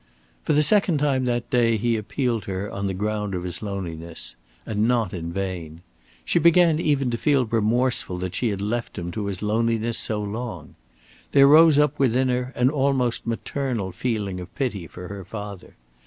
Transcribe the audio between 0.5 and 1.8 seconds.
the second time that day